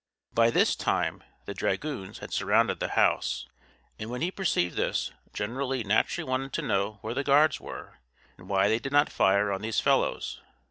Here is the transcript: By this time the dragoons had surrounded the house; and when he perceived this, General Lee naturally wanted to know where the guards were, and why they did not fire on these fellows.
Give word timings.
By 0.33 0.49
this 0.49 0.75
time 0.75 1.23
the 1.45 1.53
dragoons 1.53 2.17
had 2.17 2.33
surrounded 2.33 2.79
the 2.79 2.87
house; 2.87 3.45
and 3.99 4.09
when 4.09 4.21
he 4.21 4.31
perceived 4.31 4.75
this, 4.75 5.11
General 5.31 5.67
Lee 5.67 5.83
naturally 5.83 6.27
wanted 6.27 6.53
to 6.53 6.63
know 6.63 6.97
where 7.01 7.13
the 7.13 7.23
guards 7.23 7.61
were, 7.61 7.99
and 8.35 8.49
why 8.49 8.67
they 8.67 8.79
did 8.79 8.91
not 8.93 9.11
fire 9.11 9.51
on 9.51 9.61
these 9.61 9.79
fellows. 9.79 10.41